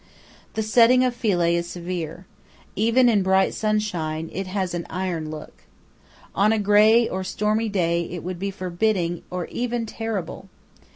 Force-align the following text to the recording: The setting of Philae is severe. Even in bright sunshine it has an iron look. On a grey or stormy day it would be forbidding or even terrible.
The 0.55 0.63
setting 0.63 1.03
of 1.03 1.13
Philae 1.15 1.53
is 1.53 1.69
severe. 1.69 2.25
Even 2.75 3.07
in 3.07 3.21
bright 3.21 3.53
sunshine 3.53 4.31
it 4.33 4.47
has 4.47 4.73
an 4.73 4.87
iron 4.89 5.29
look. 5.29 5.53
On 6.33 6.51
a 6.51 6.57
grey 6.57 7.07
or 7.07 7.23
stormy 7.23 7.69
day 7.69 8.05
it 8.09 8.23
would 8.23 8.39
be 8.39 8.49
forbidding 8.49 9.21
or 9.29 9.45
even 9.49 9.85
terrible. 9.85 10.49